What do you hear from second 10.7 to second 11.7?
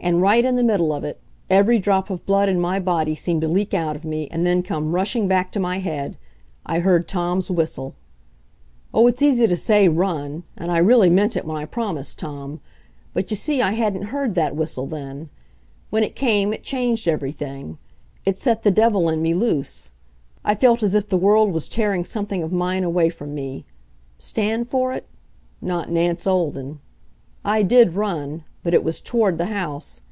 I really meant it when I